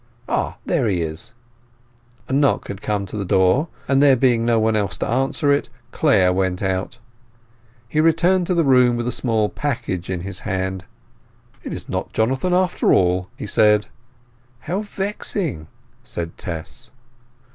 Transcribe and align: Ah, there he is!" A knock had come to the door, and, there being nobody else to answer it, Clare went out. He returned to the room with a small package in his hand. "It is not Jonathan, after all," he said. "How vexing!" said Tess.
Ah, 0.27 0.57
there 0.65 0.87
he 0.87 0.99
is!" 0.99 1.31
A 2.27 2.33
knock 2.33 2.69
had 2.69 2.81
come 2.81 3.05
to 3.05 3.15
the 3.15 3.23
door, 3.23 3.67
and, 3.87 4.01
there 4.01 4.15
being 4.15 4.43
nobody 4.43 4.79
else 4.79 4.97
to 4.97 5.05
answer 5.07 5.51
it, 5.51 5.69
Clare 5.91 6.33
went 6.33 6.63
out. 6.63 6.97
He 7.87 8.01
returned 8.01 8.47
to 8.47 8.55
the 8.55 8.63
room 8.63 8.95
with 8.95 9.07
a 9.07 9.11
small 9.11 9.47
package 9.47 10.09
in 10.09 10.21
his 10.21 10.39
hand. 10.39 10.85
"It 11.61 11.71
is 11.71 11.87
not 11.87 12.13
Jonathan, 12.13 12.51
after 12.51 12.91
all," 12.91 13.29
he 13.37 13.45
said. 13.45 13.85
"How 14.61 14.81
vexing!" 14.81 15.67
said 16.03 16.35
Tess. 16.35 16.89